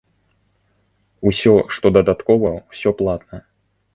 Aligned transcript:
Усё, 1.31 1.53
што 1.77 1.85
дадаткова, 1.97 2.51
усё 2.77 2.89
платна. 3.03 3.37